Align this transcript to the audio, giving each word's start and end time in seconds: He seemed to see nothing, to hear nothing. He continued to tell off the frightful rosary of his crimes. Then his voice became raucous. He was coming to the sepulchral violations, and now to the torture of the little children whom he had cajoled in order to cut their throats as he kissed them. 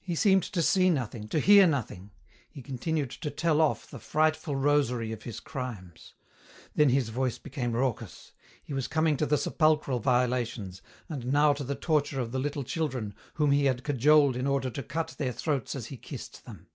He 0.00 0.14
seemed 0.14 0.44
to 0.44 0.62
see 0.62 0.88
nothing, 0.88 1.28
to 1.28 1.38
hear 1.38 1.66
nothing. 1.66 2.10
He 2.48 2.62
continued 2.62 3.10
to 3.10 3.28
tell 3.30 3.60
off 3.60 3.86
the 3.86 3.98
frightful 3.98 4.56
rosary 4.56 5.12
of 5.12 5.24
his 5.24 5.40
crimes. 5.40 6.14
Then 6.74 6.88
his 6.88 7.10
voice 7.10 7.36
became 7.36 7.72
raucous. 7.72 8.32
He 8.62 8.72
was 8.72 8.88
coming 8.88 9.18
to 9.18 9.26
the 9.26 9.36
sepulchral 9.36 9.98
violations, 10.00 10.80
and 11.06 11.26
now 11.30 11.52
to 11.52 11.64
the 11.64 11.74
torture 11.74 12.18
of 12.18 12.32
the 12.32 12.38
little 12.40 12.64
children 12.64 13.12
whom 13.34 13.50
he 13.50 13.66
had 13.66 13.84
cajoled 13.84 14.36
in 14.36 14.46
order 14.46 14.70
to 14.70 14.82
cut 14.82 15.16
their 15.18 15.32
throats 15.32 15.74
as 15.76 15.88
he 15.88 15.98
kissed 15.98 16.46
them. 16.46 16.68